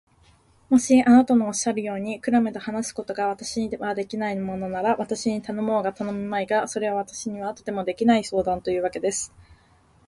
[0.71, 9.31] もしあなたのおっしゃるように、クラムと話すことが私にはできないものなら、私に頼もうが頼むまいが、それは私にはとてもできない相談というわけです。